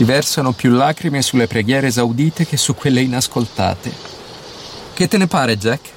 [0.00, 3.92] Si versano più lacrime sulle preghiere esaudite che su quelle inascoltate.
[4.94, 5.90] Che te ne pare, Jack?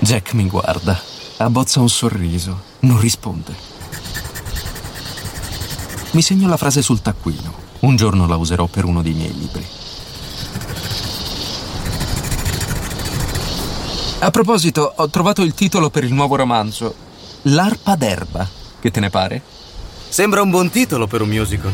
[0.00, 1.00] Jack mi guarda,
[1.38, 3.54] abbozza un sorriso, non risponde.
[6.10, 7.54] Mi segno la frase sul taccuino.
[7.80, 9.66] Un giorno la userò per uno dei miei libri.
[14.18, 16.94] A proposito, ho trovato il titolo per il nuovo romanzo.
[17.44, 18.46] L'arpa d'erba.
[18.78, 19.53] Che te ne pare?
[20.14, 21.72] Sembra un buon titolo per un musical.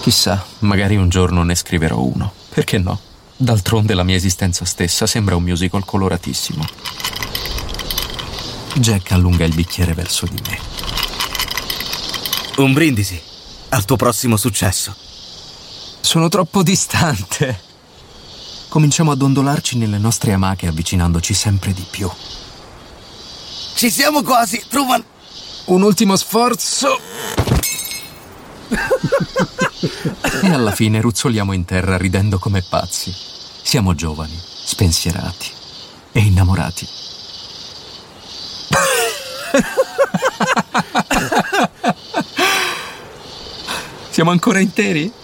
[0.00, 2.32] Chissà, magari un giorno ne scriverò uno.
[2.48, 2.98] Perché no?
[3.36, 6.64] D'altronde la mia esistenza stessa sembra un musical coloratissimo.
[8.76, 10.58] Jack allunga il bicchiere verso di me.
[12.56, 13.20] Un brindisi
[13.68, 15.08] al tuo prossimo successo.
[16.10, 17.60] Sono troppo distante.
[18.68, 22.10] Cominciamo a dondolarci nelle nostre amache avvicinandoci sempre di più.
[23.76, 25.04] Ci siamo quasi, Truman.
[25.66, 26.98] Un ultimo sforzo.
[30.42, 33.14] e alla fine ruzzoliamo in terra ridendo come pazzi.
[33.62, 35.46] Siamo giovani, spensierati
[36.10, 36.88] e innamorati.
[44.10, 45.19] Siamo ancora interi?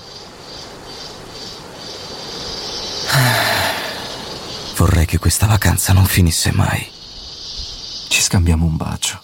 [4.87, 6.87] Vorrei che questa vacanza non finisse mai.
[8.09, 9.21] Ci scambiamo un bacio.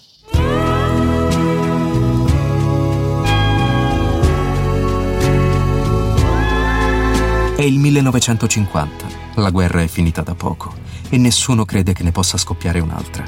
[7.55, 9.06] È il 1950.
[9.37, 10.75] La guerra è finita da poco
[11.09, 13.25] e nessuno crede che ne possa scoppiare un'altra.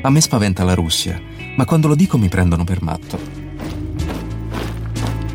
[0.00, 1.20] A me spaventa la Russia,
[1.58, 3.20] ma quando lo dico mi prendono per matto.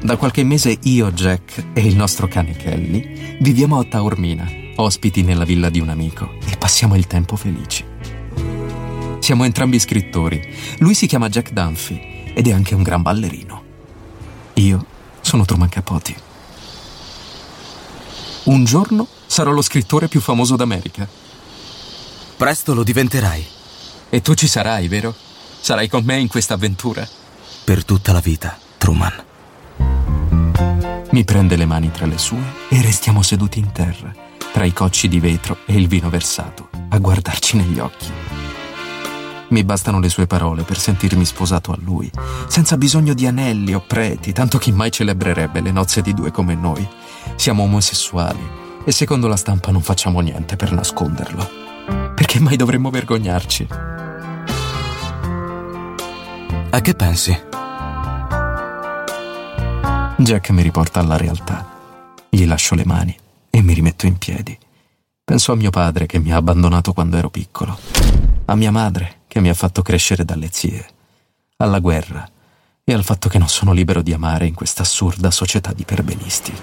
[0.01, 5.45] Da qualche mese io, Jack e il nostro cane Kelly viviamo a Taormina, ospiti nella
[5.45, 7.85] villa di un amico e passiamo il tempo felici.
[9.19, 10.55] Siamo entrambi scrittori.
[10.79, 13.63] Lui si chiama Jack Dunphy ed è anche un gran ballerino.
[14.55, 14.85] Io
[15.21, 16.15] sono Truman Capote.
[18.43, 21.07] Un giorno sarò lo scrittore più famoso d'America.
[22.37, 23.45] Presto lo diventerai.
[24.09, 25.13] E tu ci sarai, vero?
[25.59, 27.07] Sarai con me in questa avventura?
[27.63, 29.23] Per tutta la vita, Truman.
[31.11, 34.13] Mi prende le mani tra le sue e restiamo seduti in terra,
[34.51, 38.11] tra i cocci di vetro e il vino versato, a guardarci negli occhi.
[39.49, 42.09] Mi bastano le sue parole per sentirmi sposato a lui,
[42.47, 46.55] senza bisogno di anelli o preti, tanto chi mai celebrerebbe le nozze di due come
[46.55, 46.87] noi.
[47.35, 48.39] Siamo omosessuali
[48.85, 51.49] e secondo la stampa non facciamo niente per nasconderlo.
[52.15, 53.67] Perché mai dovremmo vergognarci?
[56.69, 57.37] A che pensi?
[60.15, 61.67] Jack mi riporta alla realtà.
[62.29, 63.17] Gli lascio le mani
[63.61, 64.57] e mi rimetto in piedi.
[65.23, 67.79] Penso a mio padre che mi ha abbandonato quando ero piccolo,
[68.45, 70.85] a mia madre che mi ha fatto crescere dalle zie,
[71.57, 72.27] alla guerra
[72.83, 76.53] e al fatto che non sono libero di amare in questa assurda società di perbenisti.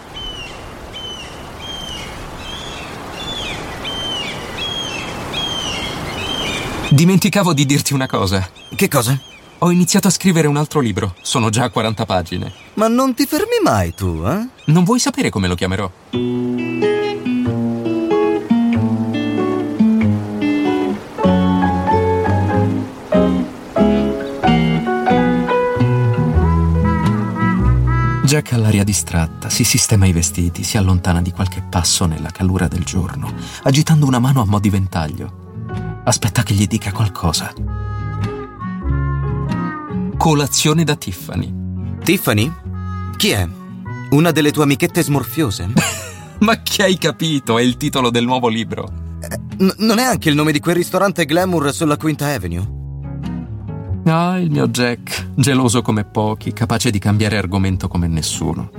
[6.90, 8.50] Dimenticavo di dirti una cosa.
[8.74, 9.37] Che cosa?
[9.60, 11.16] Ho iniziato a scrivere un altro libro.
[11.20, 12.52] Sono già a 40 pagine.
[12.74, 14.46] Ma non ti fermi mai tu, eh?
[14.66, 15.90] Non vuoi sapere come lo chiamerò?
[28.22, 32.68] Jack ha l'aria distratta, si sistema i vestiti, si allontana di qualche passo nella calura
[32.68, 33.32] del giorno,
[33.64, 36.02] agitando una mano a mo' di ventaglio.
[36.04, 37.87] Aspetta che gli dica qualcosa.
[40.18, 41.54] Colazione da Tiffany.
[42.02, 42.52] Tiffany?
[43.16, 43.48] Chi è?
[44.10, 45.68] Una delle tue amichette smorfiose?
[46.40, 47.56] Ma che hai capito?
[47.56, 48.90] È il titolo del nuovo libro.
[49.58, 52.76] N- non è anche il nome di quel ristorante glamour sulla Quinta Avenue?
[54.06, 58.70] Ah, il mio Jack, geloso come pochi, capace di cambiare argomento come nessuno.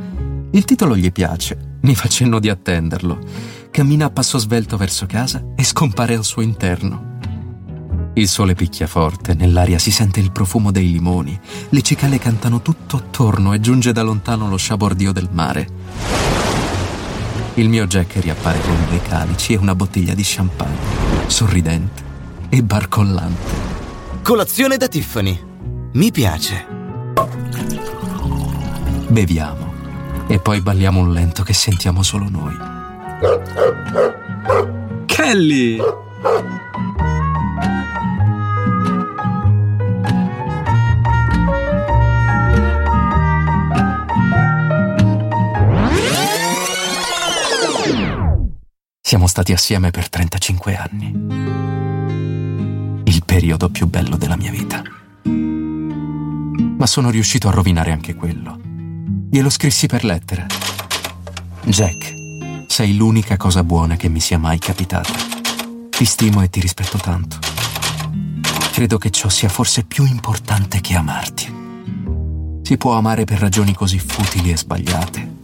[0.51, 3.17] Il titolo gli piace, Mi fa cenno di attenderlo.
[3.71, 7.17] Cammina a passo svelto verso casa e scompare al suo interno.
[8.19, 11.39] Il sole picchia forte, nell'aria si sente il profumo dei limoni,
[11.69, 15.67] le cicale cantano tutto attorno e giunge da lontano lo sciabordio del mare.
[17.53, 22.03] Il mio Jack riappare con due calici e una bottiglia di champagne, sorridente
[22.49, 23.51] e barcollante.
[24.21, 25.39] Colazione da Tiffany.
[25.93, 26.67] Mi piace.
[29.07, 29.73] Beviamo
[30.27, 32.57] e poi balliamo un lento che sentiamo solo noi.
[35.05, 35.79] Kelly!
[49.09, 51.07] Siamo stati assieme per 35 anni.
[53.05, 54.83] Il periodo più bello della mia vita.
[56.77, 58.59] Ma sono riuscito a rovinare anche quello.
[59.27, 60.45] Glielo scrissi per lettera.
[61.63, 62.13] Jack,
[62.67, 65.11] sei l'unica cosa buona che mi sia mai capitata.
[65.89, 67.39] Ti stimo e ti rispetto tanto.
[68.73, 72.61] Credo che ciò sia forse più importante che amarti.
[72.61, 75.37] Si può amare per ragioni così futili e sbagliate.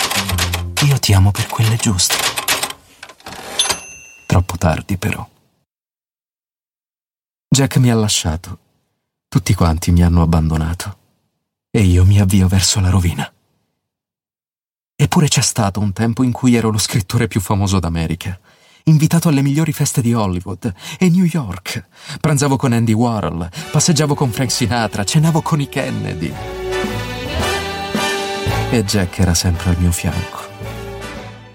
[0.86, 2.35] Io ti amo per quelle giuste.
[4.66, 5.24] Tardi, però.
[7.48, 8.58] Jack mi ha lasciato.
[9.28, 10.98] Tutti quanti mi hanno abbandonato.
[11.70, 13.32] E io mi avvio verso la rovina.
[14.96, 18.40] Eppure c'è stato un tempo in cui ero lo scrittore più famoso d'America,
[18.86, 21.88] invitato alle migliori feste di Hollywood e New York.
[22.20, 26.34] Pranzavo con Andy Warhol, passeggiavo con Frank Sinatra, cenavo con i Kennedy.
[28.72, 30.45] E Jack era sempre al mio fianco.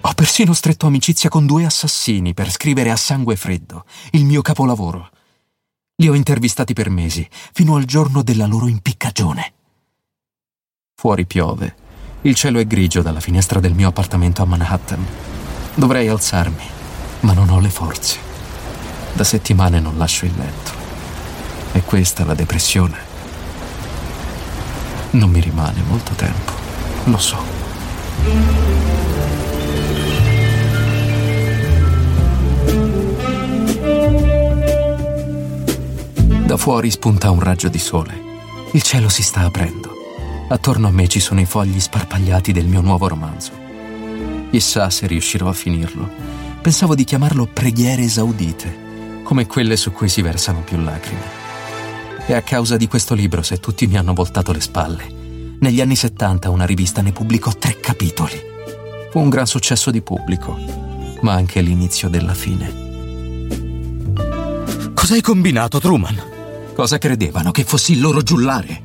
[0.02, 5.10] Ho persino stretto amicizia con due assassini per scrivere a sangue freddo il mio capolavoro.
[5.96, 9.52] Li ho intervistati per mesi, fino al giorno della loro impiccagione.
[10.94, 11.74] Fuori piove.
[12.22, 15.06] Il cielo è grigio dalla finestra del mio appartamento a Manhattan.
[15.74, 16.64] Dovrei alzarmi,
[17.20, 18.18] ma non ho le forze.
[19.12, 20.72] Da settimane non lascio il letto.
[21.72, 22.98] È questa la depressione.
[25.10, 26.52] Non mi rimane molto tempo,
[27.04, 28.69] lo so.
[36.50, 38.12] Da fuori spunta un raggio di sole.
[38.72, 39.94] Il cielo si sta aprendo.
[40.48, 43.52] Attorno a me ci sono i fogli sparpagliati del mio nuovo romanzo.
[44.50, 46.10] Chissà se riuscirò a finirlo.
[46.60, 51.22] Pensavo di chiamarlo Preghiere esaudite, come quelle su cui si versano più lacrime.
[52.26, 55.04] È a causa di questo libro se tutti mi hanno voltato le spalle.
[55.60, 58.42] Negli anni 70 una rivista ne pubblicò tre capitoli.
[59.12, 60.58] Fu un gran successo di pubblico,
[61.20, 62.88] ma anche l'inizio della fine.
[64.94, 66.29] Cosa hai combinato, Truman?
[66.80, 68.82] Cosa credevano che fossi il loro giullare?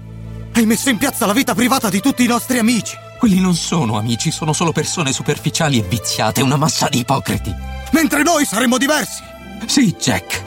[0.51, 2.93] Hai messo in piazza la vita privata di tutti i nostri amici.
[3.17, 7.55] Quelli non sono amici, sono solo persone superficiali e viziate, una massa di ipocriti.
[7.91, 9.23] Mentre noi saremmo diversi.
[9.65, 10.43] Sì, Jack.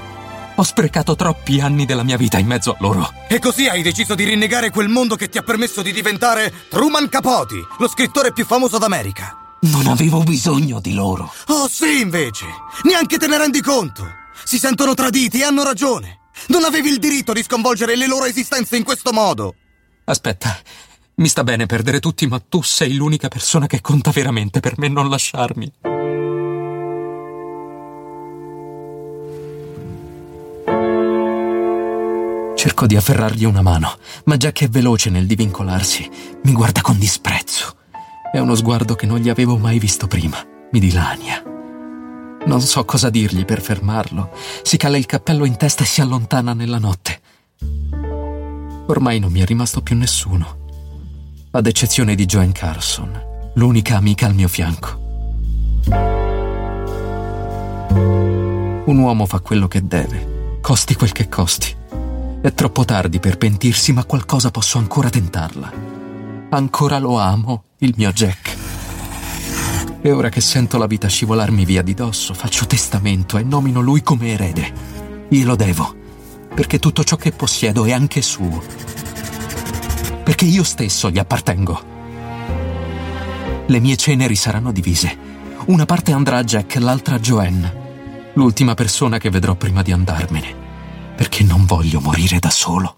[0.56, 3.10] Ho sprecato troppi anni della mia vita in mezzo a loro.
[3.28, 7.08] E così hai deciso di rinnegare quel mondo che ti ha permesso di diventare Truman
[7.08, 9.56] Capote, lo scrittore più famoso d'America.
[9.60, 11.32] Non avevo bisogno di loro.
[11.46, 12.44] Oh sì, invece.
[12.82, 14.06] Neanche te ne rendi conto.
[14.44, 16.18] Si sentono traditi e hanno ragione.
[16.46, 19.54] Non avevi il diritto di sconvolgere le loro esistenze in questo modo.
[20.04, 20.58] Aspetta,
[21.16, 24.88] mi sta bene perdere tutti, ma tu sei l'unica persona che conta veramente per me
[24.88, 25.72] non lasciarmi.
[32.54, 36.10] Cerco di afferrargli una mano, ma Jack è veloce nel divincolarsi.
[36.42, 37.76] Mi guarda con disprezzo.
[38.32, 40.44] È uno sguardo che non gli avevo mai visto prima.
[40.70, 41.47] Mi dilania.
[42.48, 44.30] Non so cosa dirgli per fermarlo.
[44.62, 47.20] Si cala il cappello in testa e si allontana nella notte.
[48.86, 50.56] Ormai non mi è rimasto più nessuno,
[51.50, 54.98] ad eccezione di Joan Carson, l'unica amica al mio fianco.
[58.86, 61.76] Un uomo fa quello che deve, costi quel che costi.
[62.40, 65.70] È troppo tardi per pentirsi, ma qualcosa posso ancora tentarla.
[66.48, 68.47] Ancora lo amo, il mio Jack.
[70.00, 74.02] E ora che sento la vita scivolarmi via di dosso, faccio testamento e nomino lui
[74.02, 74.72] come erede.
[75.28, 75.94] Glielo devo,
[76.54, 78.62] perché tutto ciò che possiedo è anche suo.
[80.22, 81.96] Perché io stesso gli appartengo.
[83.66, 85.16] Le mie ceneri saranno divise.
[85.66, 88.30] Una parte andrà a Jack, l'altra a Joanne.
[88.34, 90.54] L'ultima persona che vedrò prima di andarmene.
[91.16, 92.97] Perché non voglio morire da solo.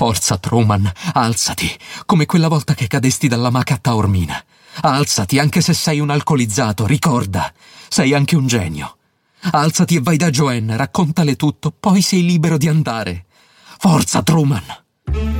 [0.00, 1.68] Forza, Truman, alzati,
[2.06, 4.40] come quella volta che cadesti dalla maca a Taormina.
[4.82, 7.52] Alzati, anche se sei un alcolizzato, ricorda,
[7.88, 8.96] sei anche un genio.
[9.50, 13.24] Alzati e vai da Joanne, raccontale tutto, poi sei libero di andare.
[13.76, 15.37] Forza, Truman!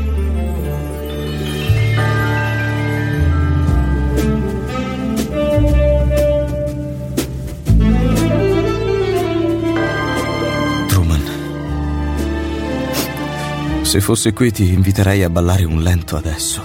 [13.89, 16.63] Se fossi qui ti inviterei a ballare un lento adesso.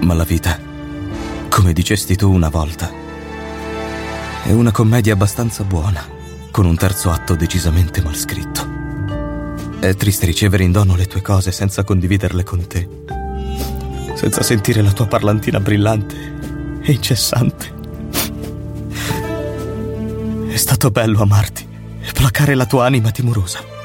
[0.00, 0.58] Ma la vita,
[1.48, 2.90] come dicesti tu una volta,
[4.42, 6.04] è una commedia abbastanza buona,
[6.50, 8.68] con un terzo atto decisamente mal scritto.
[9.78, 12.88] È triste ricevere in dono le tue cose senza condividerle con te,
[14.14, 16.16] senza sentire la tua parlantina brillante
[16.82, 17.72] e incessante.
[20.48, 21.68] È stato bello amarti
[22.00, 23.78] e placare la tua anima timorosa,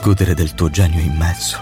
[0.00, 1.60] godere del tuo genio immenso.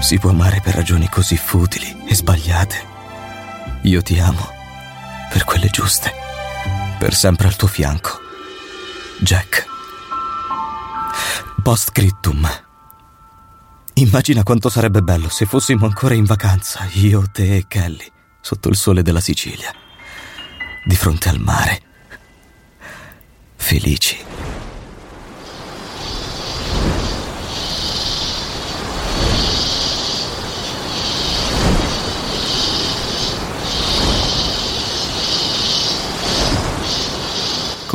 [0.00, 2.94] Si può amare per ragioni così futili e sbagliate.
[3.82, 4.54] Io ti amo
[5.30, 6.12] per quelle giuste,
[6.98, 8.20] per sempre al tuo fianco.
[9.18, 9.66] Jack.
[11.62, 12.48] Post scriptum.
[13.94, 18.76] Immagina quanto sarebbe bello se fossimo ancora in vacanza, io, te e Kelly, sotto il
[18.76, 19.72] sole della Sicilia,
[20.84, 21.82] di fronte al mare.
[23.56, 24.35] Felici.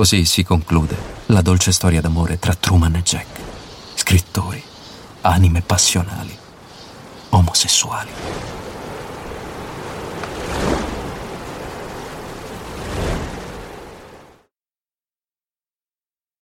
[0.01, 3.39] Così si conclude la dolce storia d'amore tra Truman e Jack,
[3.93, 4.60] scrittori,
[5.22, 6.36] anime passionali,
[7.29, 8.10] omosessuali.